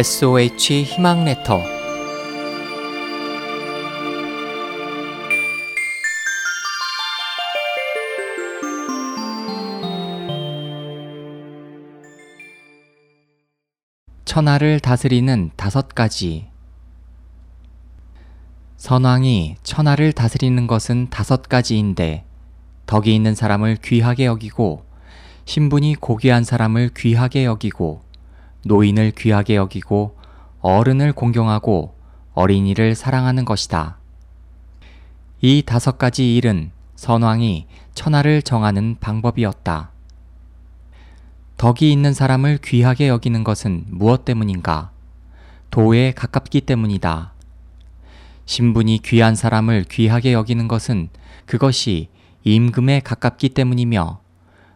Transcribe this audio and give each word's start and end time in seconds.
SOH 0.00 0.84
희망 0.84 1.26
레터. 1.26 1.60
천하를 14.24 14.80
다스리는 14.80 15.50
다섯 15.56 15.90
가지. 15.90 16.46
선왕이 18.78 19.56
천하를 19.62 20.14
다스리는 20.14 20.66
것은 20.66 21.10
다섯 21.10 21.42
가지인데 21.42 22.24
덕이 22.86 23.14
있는 23.14 23.34
사람을 23.34 23.76
귀하게 23.84 24.24
여기고 24.24 24.82
신분이 25.44 25.96
고귀한 25.96 26.44
사람을 26.44 26.92
귀하게 26.96 27.44
여기고 27.44 28.08
노인을 28.64 29.12
귀하게 29.12 29.56
여기고 29.56 30.16
어른을 30.60 31.12
공경하고 31.12 31.94
어린이를 32.34 32.94
사랑하는 32.94 33.44
것이다. 33.44 33.98
이 35.40 35.62
다섯 35.64 35.98
가지 35.98 36.36
일은 36.36 36.70
선왕이 36.96 37.66
천하를 37.94 38.42
정하는 38.42 38.96
방법이었다. 39.00 39.90
덕이 41.56 41.92
있는 41.92 42.12
사람을 42.12 42.58
귀하게 42.62 43.08
여기는 43.08 43.44
것은 43.44 43.84
무엇 43.88 44.24
때문인가? 44.24 44.90
도에 45.70 46.12
가깝기 46.12 46.62
때문이다. 46.62 47.32
신분이 48.46 49.00
귀한 49.04 49.34
사람을 49.34 49.84
귀하게 49.84 50.32
여기는 50.32 50.66
것은 50.68 51.08
그것이 51.46 52.08
임금에 52.44 53.00
가깝기 53.00 53.50
때문이며 53.50 54.20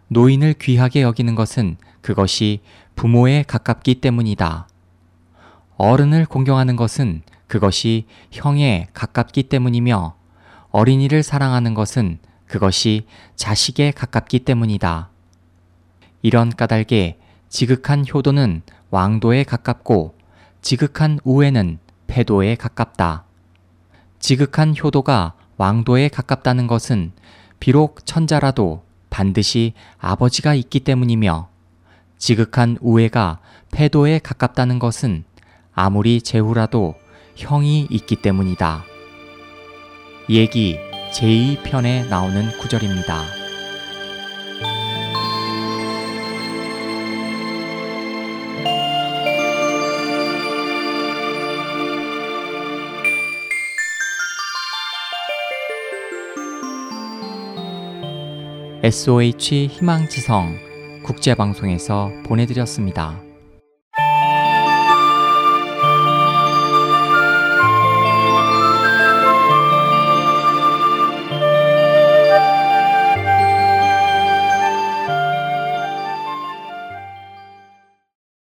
노인을 0.08 0.54
귀하게 0.54 1.02
여기는 1.02 1.34
것은 1.34 1.76
그것이 2.00 2.60
부모에 2.94 3.44
가깝기 3.46 3.96
때문이다. 3.96 4.68
어른을 5.76 6.26
공경하는 6.26 6.76
것은 6.76 7.22
그것이 7.46 8.06
형에 8.30 8.88
가깝기 8.94 9.44
때문이며 9.44 10.16
어린이를 10.70 11.22
사랑하는 11.22 11.74
것은 11.74 12.18
그것이 12.46 13.06
자식에 13.36 13.90
가깝기 13.90 14.40
때문이다. 14.40 15.10
이런 16.22 16.50
까닭에 16.50 17.18
지극한 17.48 18.04
효도는 18.12 18.62
왕도에 18.90 19.44
가깝고 19.44 20.16
지극한 20.62 21.18
우애는 21.24 21.78
패도에 22.06 22.54
가깝다. 22.54 23.24
지극한 24.18 24.74
효도가 24.76 25.34
왕도에 25.56 26.08
가깝다는 26.08 26.66
것은 26.66 27.12
비록 27.60 28.06
천자라도 28.06 28.84
반드시 29.10 29.74
아버지가 29.98 30.54
있기 30.54 30.80
때문이며 30.80 31.48
지극한 32.24 32.78
우애가 32.80 33.40
패도에 33.70 34.18
가깝다는 34.18 34.78
것은 34.78 35.24
아무리 35.74 36.22
제후라도 36.22 36.94
형이 37.36 37.86
있기 37.90 38.16
때문이다. 38.16 38.82
얘기 40.30 40.78
제2편에 41.12 42.08
나오는 42.08 42.48
구절입니다. 42.56 43.24
SOH 58.82 59.66
희망지성 59.66 60.63
국제방송에서 61.04 62.10
보내드렸습니다. 62.24 63.22